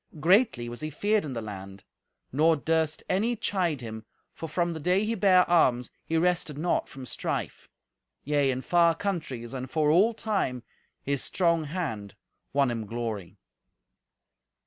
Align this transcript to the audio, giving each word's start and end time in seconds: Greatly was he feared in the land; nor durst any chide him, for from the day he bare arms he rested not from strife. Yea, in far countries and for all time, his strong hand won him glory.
Greatly 0.19 0.67
was 0.67 0.81
he 0.81 0.89
feared 0.89 1.23
in 1.23 1.33
the 1.33 1.43
land; 1.43 1.83
nor 2.31 2.55
durst 2.55 3.03
any 3.07 3.35
chide 3.35 3.81
him, 3.81 4.03
for 4.33 4.49
from 4.49 4.73
the 4.73 4.79
day 4.79 5.05
he 5.05 5.13
bare 5.13 5.47
arms 5.47 5.91
he 6.03 6.17
rested 6.17 6.57
not 6.57 6.89
from 6.89 7.05
strife. 7.05 7.69
Yea, 8.23 8.49
in 8.49 8.63
far 8.63 8.95
countries 8.95 9.53
and 9.53 9.69
for 9.69 9.91
all 9.91 10.15
time, 10.15 10.63
his 11.03 11.23
strong 11.23 11.65
hand 11.65 12.15
won 12.51 12.71
him 12.71 12.87
glory. 12.87 13.37